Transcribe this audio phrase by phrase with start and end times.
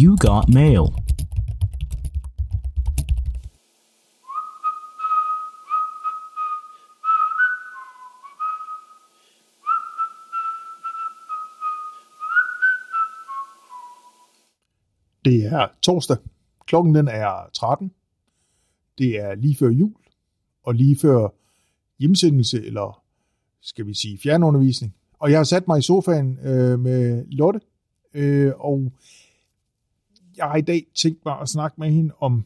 [0.00, 0.84] You got mail.
[15.24, 16.16] Det er torsdag.
[16.66, 17.92] Klokken den er 13.
[18.98, 19.94] Det er lige før jul,
[20.62, 21.28] og lige før
[21.98, 23.02] hjemsendelse, eller
[23.60, 24.94] skal vi sige fjernundervisning.
[25.18, 27.60] Og jeg har sat mig i sofaen øh, med Lotte,
[28.14, 28.92] øh, og
[30.38, 32.44] jeg har i dag tænkt mig at snakke med hende om,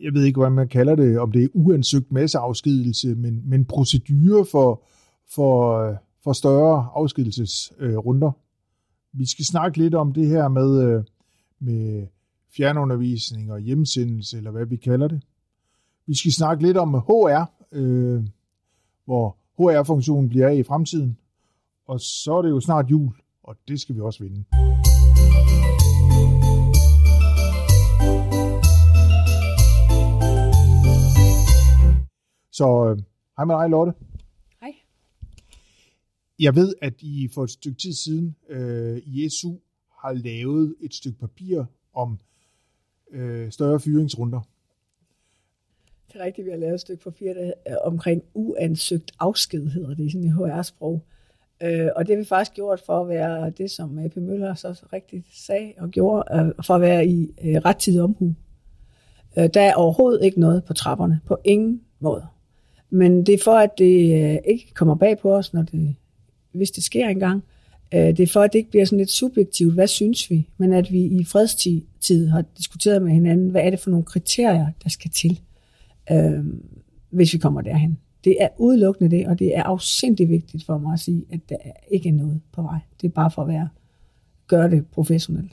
[0.00, 4.44] jeg ved ikke, hvad man kalder det, om det er uansøgt masseafskedelse, men, men procedure
[4.44, 4.82] for,
[5.34, 5.86] for,
[6.24, 8.28] for større afskedelsesrunder.
[8.28, 8.34] Øh,
[9.12, 11.04] vi skal snakke lidt om det her med, øh,
[11.60, 12.06] med
[12.56, 15.22] fjernundervisning og hjemsendelse, eller hvad vi kalder det.
[16.06, 18.24] Vi skal snakke lidt om HR, øh,
[19.04, 21.16] hvor HR-funktionen bliver af i fremtiden.
[21.86, 24.44] Og så er det jo snart jul, og det skal vi også vinde.
[32.52, 33.02] Så øh,
[33.36, 33.92] hej med dig, Lotte.
[34.60, 34.74] Hej.
[36.38, 39.54] Jeg ved, at I for et stykke tid siden øh, i SU
[40.02, 42.18] har lavet et stykke papir om
[43.10, 44.40] øh, større fyringsrunder.
[46.12, 49.94] Det er rigtigt, vi har lavet et stykke papir der, øh, omkring uansøgt afsked, hedder
[49.94, 51.02] det i sådan et HR-sprog.
[51.62, 54.86] Øh, og det har vi faktisk gjort for at være det, som AP Møller så
[54.92, 58.34] rigtigt sagde og gjorde, øh, for at være i øh, rettidig omhu.
[59.38, 62.26] Øh, der er overhovedet ikke noget på trapperne, på ingen måde.
[62.94, 65.94] Men det er for, at det øh, ikke kommer bag på os, når det,
[66.52, 67.42] hvis det sker engang.
[67.94, 70.72] Øh, det er for, at det ikke bliver sådan lidt subjektivt, hvad synes vi, men
[70.72, 74.88] at vi i fredstid har diskuteret med hinanden, hvad er det for nogle kriterier, der
[74.88, 75.40] skal til,
[76.12, 76.44] øh,
[77.10, 77.98] hvis vi kommer derhen.
[78.24, 81.56] Det er udelukkende det, og det er afsindig vigtigt for mig at sige, at der
[81.64, 82.78] er noget på vej.
[83.00, 83.68] Det er bare for at være,
[84.48, 85.52] gøre det professionelt.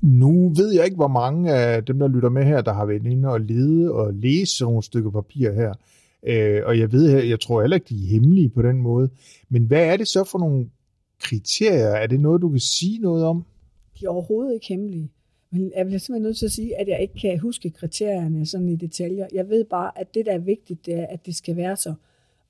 [0.00, 3.06] Nu ved jeg ikke, hvor mange af dem, der lytter med her, der har været
[3.06, 5.74] inde og lede og læse sådan nogle stykker papir her.
[6.26, 9.10] Øh, og jeg ved, jeg tror heller ikke, de er hemmelige på den måde.
[9.48, 10.70] Men hvad er det så for nogle
[11.20, 11.86] kriterier?
[11.86, 13.44] Er det noget, du kan sige noget om?
[14.00, 15.10] De er overhovedet ikke hemmelige.
[15.50, 18.68] Men jeg bliver simpelthen nødt til at sige, at jeg ikke kan huske kriterierne sådan
[18.68, 19.26] i detaljer.
[19.32, 21.94] Jeg ved bare, at det, der er vigtigt, det er, at det skal være så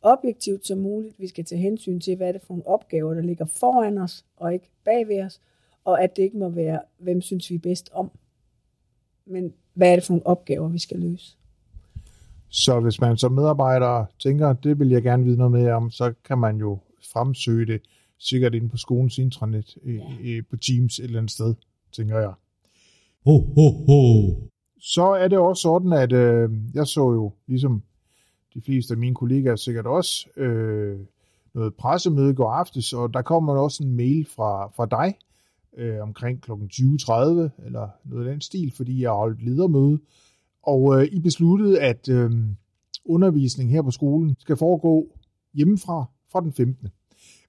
[0.03, 1.21] objektivt som muligt.
[1.21, 4.25] Vi skal tage hensyn til, hvad er det for nogle opgaver, der ligger foran os,
[4.37, 5.41] og ikke bagved os.
[5.85, 8.11] Og at det ikke må være, hvem synes vi er bedst om.
[9.27, 11.37] Men hvad er det for nogle opgaver, vi skal løse?
[12.49, 16.13] Så hvis man som medarbejder tænker, det vil jeg gerne vide noget mere om, så
[16.25, 16.79] kan man jo
[17.13, 17.81] fremsøge det
[18.19, 19.77] sikkert inde på skolens intranet,
[20.25, 20.41] ja.
[20.51, 21.55] på Teams et eller andet sted,
[21.93, 22.33] tænker jeg.
[23.25, 24.35] Ho, ho, ho.
[24.81, 27.83] Så er det også sådan, at øh, jeg så jo, ligesom
[28.55, 30.99] de fleste af mine kollegaer sikkert også, øh,
[31.55, 35.15] noget pressemøde går aftes, og der kommer også en mail fra, fra dig
[35.77, 36.53] øh, omkring kl.
[36.53, 36.57] 20.30,
[37.67, 39.99] eller noget af den stil, fordi jeg har holdt ledermøde,
[40.67, 42.31] og øh, I besluttede, at øh,
[43.05, 45.09] undervisning her på skolen skal foregå
[45.55, 46.89] hjemmefra fra den 15.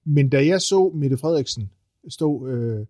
[0.04, 1.70] Men da jeg så Mette Frederiksen
[2.08, 2.86] stå øh,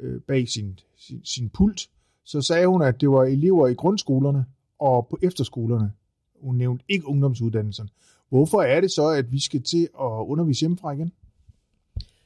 [0.00, 1.88] øh, bag sin, sin, sin pult,
[2.24, 4.44] så sagde hun, at det var elever i grundskolerne
[4.78, 5.92] og på efterskolerne.
[6.40, 7.88] Hun nævnte ikke ungdomsuddannelserne.
[8.28, 11.12] Hvorfor er det så, at vi skal til at undervise hjemmefra igen?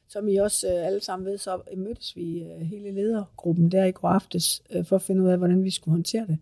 [0.09, 3.93] Som I også øh, alle sammen ved, så mødtes vi øh, hele ledergruppen der i
[3.93, 6.39] går aftes øh, for at finde ud af, hvordan vi skulle håndtere det.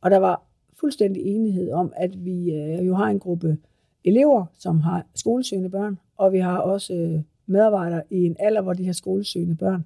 [0.00, 0.42] Og der var
[0.80, 3.58] fuldstændig enighed om, at vi øh, jo har en gruppe
[4.04, 8.72] elever, som har skolesøgende børn, og vi har også øh, medarbejdere i en alder, hvor
[8.72, 9.84] de har skolesøgende børn.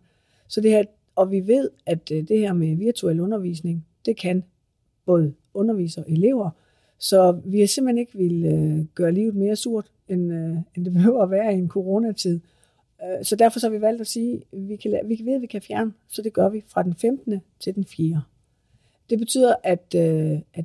[0.49, 0.85] Så det her
[1.17, 4.45] og vi ved, at øh, det her med virtuel undervisning, det kan
[5.07, 6.51] både undervisere og elever.
[6.99, 10.93] Så vi har simpelthen ikke vil øh, gøre livet mere surt, end, øh, end det
[10.99, 12.41] behøver at være i en coronatid.
[13.03, 15.43] Øh, så derfor så har vi valgt at sige, at vi, kan, vi ved, at
[15.43, 17.41] vi kan fjerne, så det gør vi fra den 15.
[17.61, 18.23] til den 4.
[19.11, 20.65] Det betyder, at, øh, at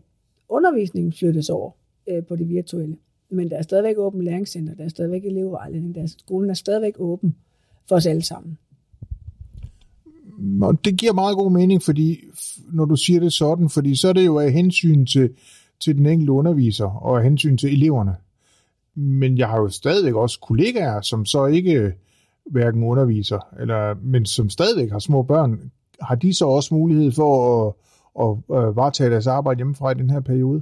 [0.49, 1.71] undervisningen flyttes over
[2.09, 2.97] øh, på det virtuelle.
[3.29, 6.93] Men der er stadigvæk åben læringscenter, der er stadigvæk elevvejledning, der er, skolen er stadigvæk
[6.99, 7.35] åben
[7.87, 8.57] for os alle sammen
[10.61, 12.17] og det giver meget god mening, fordi
[12.71, 15.29] når du siger det sådan, fordi så er det jo af hensyn til,
[15.79, 18.15] til den enkelte underviser og af hensyn til eleverne.
[18.95, 21.91] Men jeg har jo stadigvæk også kollegaer, som så ikke øh,
[22.45, 25.71] hverken underviser, eller, men som stadigvæk har små børn.
[26.01, 27.73] Har de så også mulighed for at,
[28.13, 30.61] og øh, varetage deres arbejde hjemmefra i den her periode?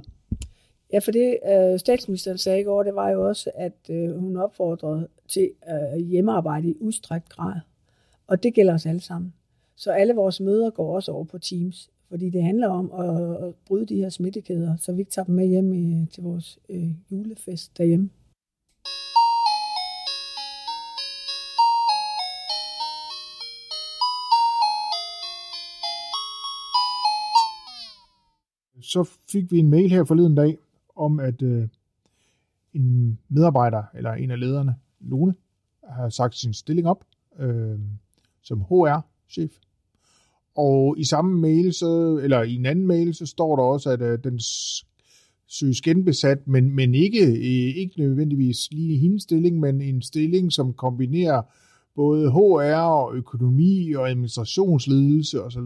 [0.92, 4.36] Ja, for det øh, statsministeren sagde i går, det var jo også, at øh, hun
[4.36, 7.60] opfordrede til øh, hjemmearbejde i udstrækt grad.
[8.26, 9.32] Og det gælder os alle sammen.
[9.76, 13.86] Så alle vores møder går også over på Teams, fordi det handler om at, bryde
[13.86, 17.78] de her smittekæder, så vi ikke tager dem med hjem i, til vores øh, julefest
[17.78, 18.10] derhjemme.
[28.88, 30.58] Så fik vi en mail her forleden dag
[30.96, 31.68] om, at øh,
[32.74, 35.34] en medarbejder, eller en af lederne, Lone,
[35.88, 37.04] har sagt sin stilling op
[37.38, 37.78] øh,
[38.42, 39.50] som HR-chef.
[40.56, 44.02] Og i samme mail, så, eller i en anden mail, så står der også, at
[44.02, 44.40] øh, den
[45.46, 50.52] søges genbesat, men, men ikke, øh, ikke nødvendigvis lige i hendes stilling, men en stilling,
[50.52, 51.42] som kombinerer
[51.94, 55.60] både HR og økonomi og administrationsledelse osv.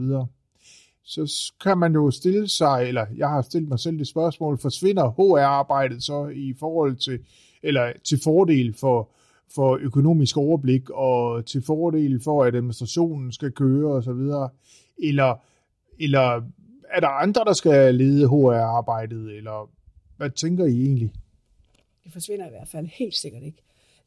[1.04, 5.10] Så kan man jo stille sig, eller jeg har stillet mig selv det spørgsmål, forsvinder
[5.10, 7.18] HR-arbejdet så i forhold til,
[7.62, 9.10] eller til fordel for,
[9.54, 14.50] for økonomisk overblik og til fordel for, at administrationen skal køre osv.,
[14.98, 15.34] eller,
[16.00, 16.42] eller
[16.90, 19.70] er der andre, der skal lede HR-arbejdet, eller
[20.16, 21.12] hvad tænker I egentlig?
[22.04, 23.62] Det forsvinder i hvert fald helt sikkert ikke.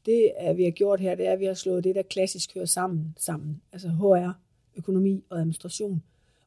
[0.05, 2.65] Det, vi har gjort her, det er, at vi har slået det, der klassisk hører
[2.65, 3.61] sammen, sammen.
[3.71, 4.31] Altså HR,
[4.77, 6.03] økonomi og administration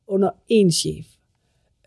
[0.09, 1.07] under én chef.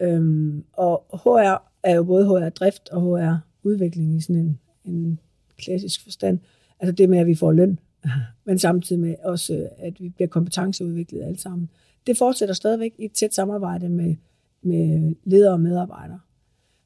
[0.02, 5.20] Øhm, og HR er jo både HR-drift og HR-udvikling i sådan en, en
[5.58, 6.40] klassisk forstand.
[6.80, 7.80] Altså det med, at vi får løn,
[8.46, 11.70] men samtidig med også, at vi bliver kompetenceudviklet alle sammen.
[12.08, 14.16] Det fortsætter stadigvæk i et tæt samarbejde med,
[14.62, 16.20] med ledere og medarbejdere.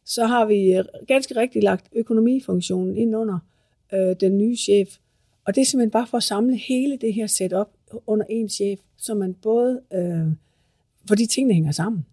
[0.05, 3.39] Så har vi øh, ganske rigtigt lagt økonomifunktionen ind under
[3.93, 4.97] øh, den nye chef,
[5.45, 7.67] og det er simpelthen bare for at samle hele det her setup
[8.07, 10.27] under en chef, så man både, øh,
[11.07, 12.05] fordi tingene hænger sammen,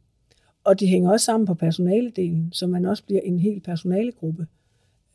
[0.64, 4.46] og de hænger også sammen på personaledelen, så man også bliver en hel personalegruppe.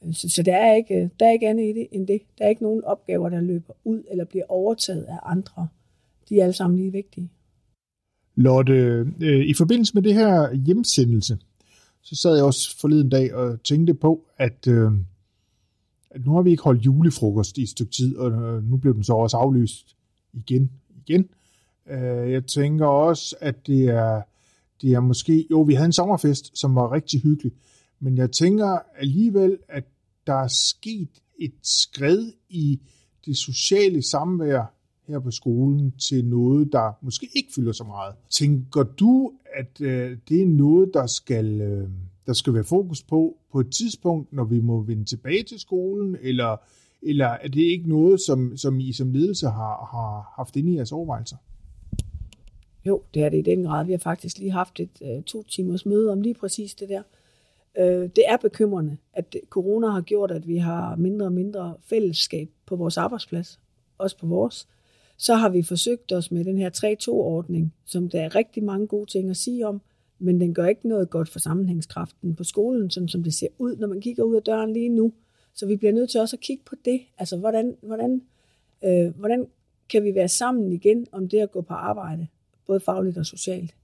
[0.05, 2.21] Øh, så, så der, er ikke, der er ikke andet i det end det.
[2.37, 5.67] Der er ikke nogen opgaver, der løber ud eller bliver overtaget af andre.
[6.29, 7.29] De er alle sammen lige vigtige.
[8.35, 8.73] Lotte,
[9.21, 11.37] øh, i forbindelse med det her hjemsendelse,
[12.01, 14.91] så sad jeg også forleden dag og tænkte på, at, øh,
[16.11, 19.03] at nu har vi ikke holdt julefrokost i et stykke tid, og nu blev den
[19.03, 19.95] så også aflyst
[20.33, 20.71] igen.
[21.07, 21.29] igen.
[21.89, 24.21] Øh, jeg tænker også, at det er,
[24.81, 25.47] det er måske...
[25.51, 27.51] Jo, vi havde en sommerfest, som var rigtig hyggelig,
[27.99, 29.83] men jeg tænker alligevel, at
[30.27, 32.79] der er sket et skred i
[33.25, 34.73] det sociale samvær
[35.07, 38.15] her på skolen til noget, der måske ikke fylder så meget.
[38.29, 41.89] Tænker du, at øh, det er noget, der skal, øh,
[42.25, 46.17] der skal være fokus på på et tidspunkt, når vi må vende tilbage til skolen,
[46.21, 46.57] eller,
[47.01, 50.75] eller er det ikke noget, som, som I som ledelse har, har haft inde i
[50.75, 51.37] jeres overvejelser?
[52.87, 53.85] Jo, det er det i den grad.
[53.85, 57.01] Vi har faktisk lige haft et øh, to timers møde om lige præcis det der.
[57.77, 62.49] Øh, det er bekymrende, at corona har gjort, at vi har mindre og mindre fællesskab
[62.65, 63.59] på vores arbejdsplads,
[63.97, 64.67] også på vores.
[65.17, 69.05] Så har vi forsøgt os med den her 3-2-ordning, som der er rigtig mange gode
[69.05, 69.81] ting at sige om,
[70.19, 73.75] men den gør ikke noget godt for sammenhængskraften på skolen, sådan som det ser ud,
[73.75, 75.13] når man kigger ud af døren lige nu.
[75.53, 77.01] Så vi bliver nødt til også at kigge på det.
[77.17, 78.21] Altså, hvordan, hvordan,
[78.83, 79.47] øh, hvordan
[79.89, 82.27] kan vi være sammen igen om det at gå på arbejde,
[82.67, 83.75] både fagligt og socialt?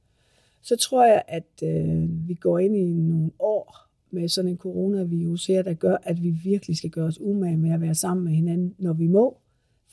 [0.62, 3.78] Så tror jeg, at øh, vi går ind i nogle år
[4.12, 7.72] med sådan en coronavirus her, der gør, at vi virkelig skal gøre os umage med
[7.72, 9.38] at være sammen med hinanden, når vi må,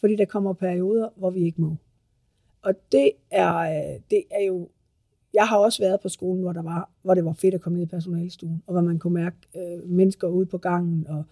[0.00, 1.76] fordi der kommer perioder, hvor vi ikke må.
[2.62, 4.68] Og det er, øh, det er jo...
[5.34, 7.78] Jeg har også været på skolen, hvor, der var, hvor det var fedt at komme
[7.78, 11.24] ned i personalstuen, og hvor man kunne mærke øh, mennesker ude på gangen og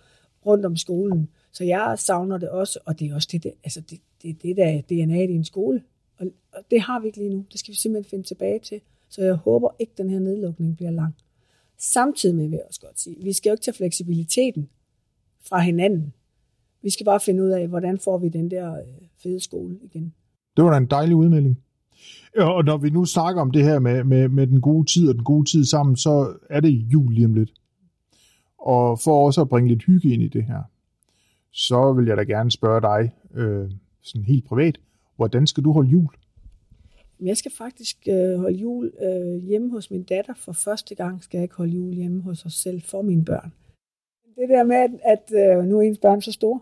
[0.47, 1.29] rundt om skolen.
[1.53, 4.57] Så jeg savner det også, og det er også det, det, altså det, det, det
[4.57, 5.83] der DNA i en skole.
[6.59, 7.45] Og, det har vi ikke lige nu.
[7.53, 8.81] Det skal vi simpelthen finde tilbage til.
[9.09, 11.15] Så jeg håber ikke, at den her nedlukning bliver lang.
[11.79, 14.69] Samtidig med, vil jeg også godt sige, vi skal jo ikke tage fleksibiliteten
[15.49, 16.13] fra hinanden.
[16.83, 18.85] Vi skal bare finde ud af, hvordan får vi den der øh,
[19.23, 20.15] fede skole igen.
[20.57, 21.59] Det var da en dejlig udmelding.
[22.37, 25.15] Og når vi nu snakker om det her med, med, med den gode tid og
[25.15, 27.53] den gode tid sammen, så er det jul lige om lidt.
[28.59, 30.63] Og for også at bringe lidt hygge ind i det her,
[31.53, 33.71] så vil jeg da gerne spørge dig, øh,
[34.03, 34.79] sådan helt privat,
[35.17, 36.09] hvordan skal du holde jul?
[37.21, 40.35] Jeg skal faktisk øh, holde jul øh, hjemme hos min datter.
[40.35, 43.53] For første gang skal jeg ikke holde jul hjemme hos os selv for mine børn.
[44.37, 46.61] Det der med, at, at øh, nu er ens børn så store,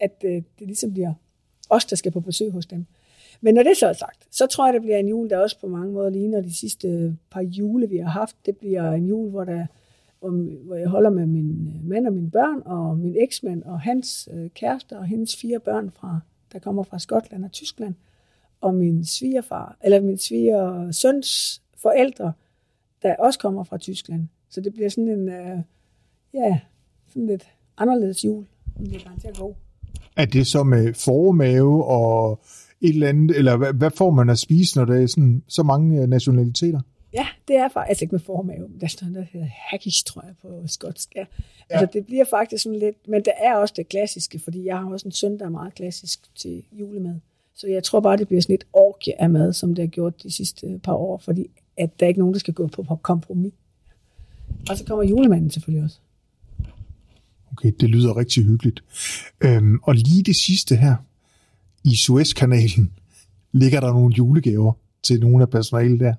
[0.00, 1.14] at øh, det ligesom bliver
[1.70, 2.86] os, der skal på besøg hos dem.
[3.40, 5.60] Men når det så er sagt, så tror jeg, det bliver en jul, der også
[5.60, 8.36] på mange måder ligner de sidste øh, par jule, vi har haft.
[8.46, 9.66] Det bliver en jul, hvor, der,
[10.66, 14.28] hvor jeg holder med min øh, mand og mine børn, og min eksmand og hans
[14.32, 16.20] øh, kæreste og hendes fire børn, fra,
[16.52, 17.94] der kommer fra Skotland og Tyskland
[18.62, 22.32] og min svigerfar, eller min sviger søns forældre,
[23.02, 24.28] der også kommer fra Tyskland.
[24.50, 25.60] Så det bliver sådan en, uh,
[26.34, 26.60] ja,
[27.08, 27.46] sådan lidt
[27.78, 28.46] anderledes jul,
[28.78, 29.56] det er at gå.
[30.16, 32.40] Er det så med formave og
[32.80, 35.62] et eller andet, eller hvad, hvad får man at spise, når der er sådan, så
[35.62, 36.80] mange øh, nationaliteter?
[37.14, 38.68] Ja, det er faktisk altså ikke med formave.
[38.80, 41.14] Der står noget, der hedder hackish, tror jeg, på skotsk.
[41.16, 41.20] Ja.
[41.20, 41.24] ja.
[41.68, 44.90] Altså, det bliver faktisk sådan lidt, men der er også det klassiske, fordi jeg har
[44.90, 47.14] også en søn, der er meget klassisk til julemad.
[47.54, 50.22] Så jeg tror bare, det bliver sådan et orkie af mad, som det har gjort
[50.22, 53.52] de sidste par år, fordi at der er ikke nogen, der skal gå på kompromis.
[54.70, 55.98] Og så kommer julemanden selvfølgelig også.
[57.52, 58.84] Okay, det lyder rigtig hyggeligt.
[59.40, 60.96] Øhm, og lige det sidste her,
[61.84, 62.92] i Suezkanalen,
[63.62, 66.14] ligger der nogle julegaver til nogle af personalet der.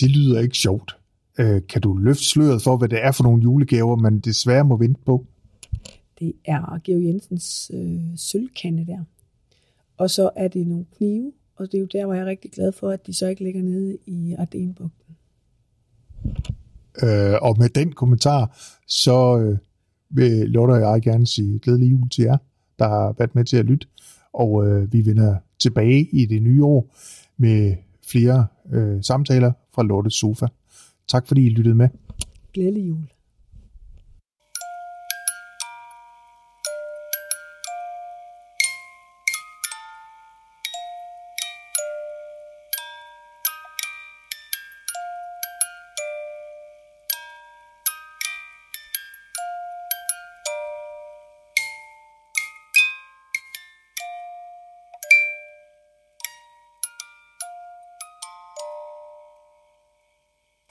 [0.00, 0.96] Det lyder ikke sjovt.
[1.38, 4.76] Øh, kan du løfte sløret for, hvad det er for nogle julegaver, man desværre må
[4.76, 5.26] vente på?
[6.18, 9.04] Det er Georg Jensens øh, sølvkande der.
[10.02, 12.50] Og så er det nogle knive, og det er jo der, hvor jeg er rigtig
[12.50, 15.16] glad for, at de så ikke ligger nede i Ardenbugten.
[17.02, 19.58] Øh, og med den kommentar, så øh,
[20.10, 22.36] vil Lotte og jeg gerne sige glædelig jul til jer,
[22.78, 23.86] der har været med til at lytte.
[24.32, 26.94] Og øh, vi vender tilbage i det nye år
[27.36, 30.46] med flere øh, samtaler fra Lottes Sofa.
[31.08, 31.88] Tak fordi I lyttede med.
[32.52, 33.06] Glædelig jul.